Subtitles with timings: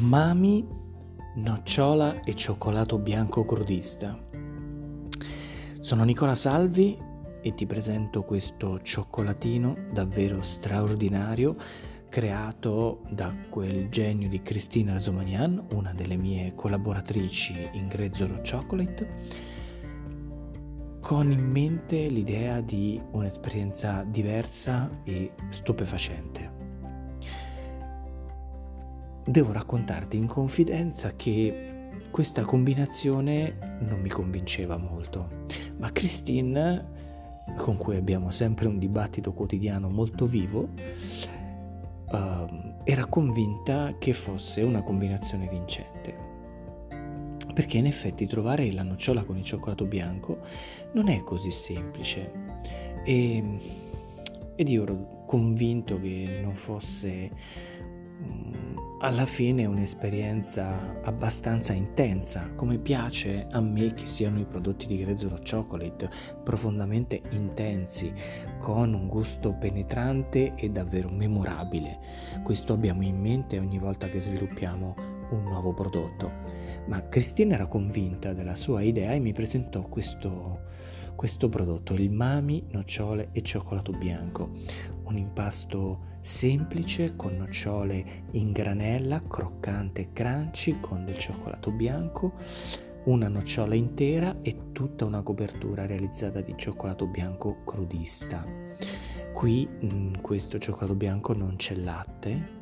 [0.00, 0.66] Mami,
[1.34, 4.18] nocciola e cioccolato bianco crudista.
[5.78, 6.96] Sono Nicola Salvi
[7.42, 11.54] e ti presento questo cioccolatino davvero straordinario
[12.08, 19.08] creato da quel genio di Cristina Zomanian, una delle mie collaboratrici in Grezzolo Chocolate,
[21.00, 26.59] con in mente l'idea di un'esperienza diversa e stupefacente
[29.24, 31.78] devo raccontarti in confidenza che
[32.10, 35.44] questa combinazione non mi convinceva molto,
[35.76, 36.98] ma Christine,
[37.56, 40.68] con cui abbiamo sempre un dibattito quotidiano molto vivo,
[42.10, 46.28] uh, era convinta che fosse una combinazione vincente.
[47.52, 50.38] Perché in effetti trovare la nocciola con il cioccolato bianco
[50.92, 52.32] non è così semplice.
[53.04, 53.42] E,
[54.56, 57.30] ed io ero convinto che non fosse
[59.02, 64.98] alla fine è un'esperienza abbastanza intensa, come piace a me che siano i prodotti di
[64.98, 66.10] Grezzolo Chocolate,
[66.44, 68.12] profondamente intensi,
[68.58, 71.98] con un gusto penetrante e davvero memorabile.
[72.42, 76.30] Questo abbiamo in mente ogni volta che sviluppiamo un nuovo prodotto.
[76.86, 80.60] Ma Cristina era convinta della sua idea e mi presentò questo,
[81.14, 84.50] questo prodotto, il Mami, nocciole e cioccolato bianco,
[85.04, 92.34] un impasto semplice con nocciole in granella, croccante e crunchy con del cioccolato bianco,
[93.04, 98.46] una nocciola intera e tutta una copertura realizzata di cioccolato bianco crudista.
[99.32, 102.58] Qui in questo cioccolato bianco non c'è latte,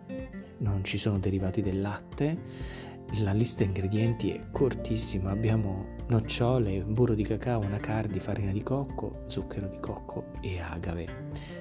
[0.59, 2.87] non ci sono derivati del latte,
[3.21, 9.67] la lista ingredienti è cortissima, abbiamo nocciole, burro di cacao, anacardi, farina di cocco, zucchero
[9.67, 11.07] di cocco e agave.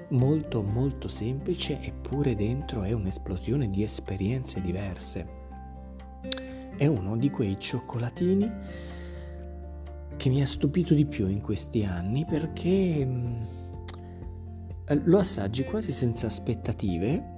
[0.09, 5.25] Molto molto semplice eppure dentro è un'esplosione di esperienze diverse.
[6.75, 8.51] È uno di quei cioccolatini
[10.17, 13.41] che mi ha stupito di più in questi anni perché mm,
[15.05, 17.35] lo assaggi quasi senza aspettative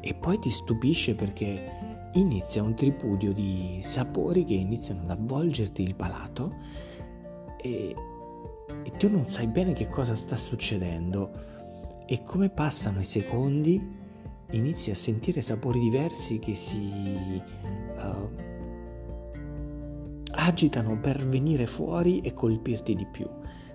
[0.00, 5.94] e poi ti stupisce perché inizia un tripudio di sapori che iniziano ad avvolgerti il
[5.94, 6.56] palato
[7.56, 7.94] e,
[8.82, 11.48] e tu non sai bene che cosa sta succedendo.
[12.06, 13.98] E come passano i secondi
[14.50, 17.40] inizi a sentire sapori diversi che si
[17.96, 18.30] uh,
[20.32, 23.28] agitano per venire fuori e colpirti di più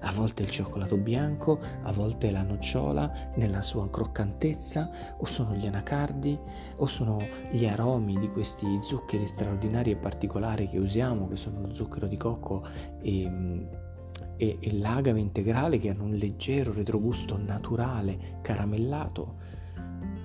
[0.05, 5.66] a volte il cioccolato bianco, a volte la nocciola nella sua croccantezza, o sono gli
[5.66, 6.38] anacardi,
[6.77, 7.17] o sono
[7.51, 12.17] gli aromi di questi zuccheri straordinari e particolari che usiamo, che sono lo zucchero di
[12.17, 12.63] cocco
[13.01, 13.67] e,
[14.38, 19.35] e, e l'agave integrale che hanno un leggero retrogusto naturale, caramellato.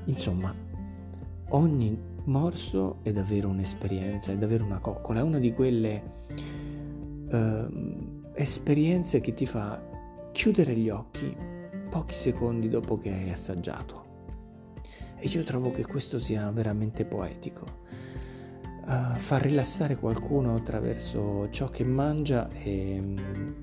[0.05, 0.55] Insomma,
[1.49, 6.03] ogni morso è davvero un'esperienza, è davvero una coccola, è una di quelle...
[7.31, 9.81] Uh, esperienze che ti fa
[10.33, 11.37] chiudere gli occhi
[11.91, 14.09] pochi secondi dopo che hai assaggiato.
[15.17, 17.79] E io trovo che questo sia veramente poetico.
[18.87, 23.55] Uh, far rilassare qualcuno attraverso ciò che mangia è um,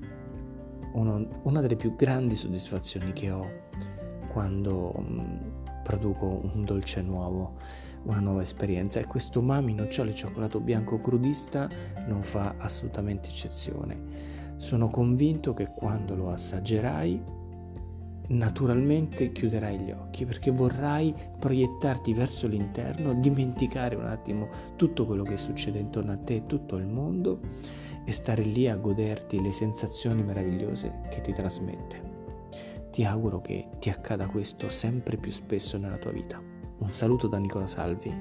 [0.92, 3.66] uno, una delle più grandi soddisfazioni che ho
[4.28, 7.56] quando um, produco un dolce nuovo,
[8.04, 11.68] una nuova esperienza e questo umami nocciole cioccolato bianco crudista
[12.06, 14.36] non fa assolutamente eccezione.
[14.58, 17.22] Sono convinto che quando lo assaggerai,
[18.28, 25.36] naturalmente chiuderai gli occhi perché vorrai proiettarti verso l'interno, dimenticare un attimo tutto quello che
[25.36, 27.40] succede intorno a te tutto il mondo
[28.04, 32.16] e stare lì a goderti le sensazioni meravigliose che ti trasmette.
[32.90, 36.42] Ti auguro che ti accada questo sempre più spesso nella tua vita.
[36.78, 38.12] Un saluto da Nicola Salvi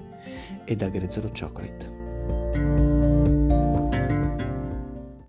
[0.66, 2.87] e da Grezzolo Chocolate.